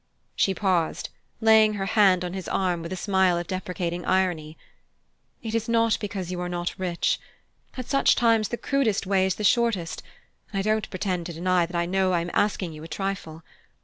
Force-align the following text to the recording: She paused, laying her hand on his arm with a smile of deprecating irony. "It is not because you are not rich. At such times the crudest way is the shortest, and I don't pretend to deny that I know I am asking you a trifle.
She 0.35 0.55
paused, 0.55 1.09
laying 1.41 1.75
her 1.75 1.85
hand 1.85 2.25
on 2.25 2.33
his 2.33 2.47
arm 2.47 2.81
with 2.81 2.91
a 2.91 2.95
smile 2.95 3.37
of 3.37 3.45
deprecating 3.45 4.03
irony. 4.03 4.57
"It 5.43 5.53
is 5.53 5.69
not 5.69 5.99
because 5.99 6.31
you 6.31 6.41
are 6.41 6.49
not 6.49 6.73
rich. 6.79 7.19
At 7.77 7.85
such 7.87 8.15
times 8.15 8.47
the 8.47 8.57
crudest 8.57 9.05
way 9.05 9.27
is 9.27 9.35
the 9.35 9.43
shortest, 9.43 10.01
and 10.51 10.57
I 10.57 10.63
don't 10.63 10.89
pretend 10.89 11.27
to 11.27 11.33
deny 11.33 11.67
that 11.67 11.75
I 11.77 11.85
know 11.85 12.13
I 12.13 12.21
am 12.21 12.31
asking 12.33 12.73
you 12.73 12.81
a 12.83 12.87
trifle. 12.87 13.43